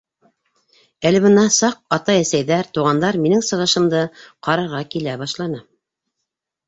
[1.09, 4.03] Әле бына саҡ атай-әсәйҙәр, туғандар минең сығышымды
[4.49, 5.63] ҡарарға килә башланы.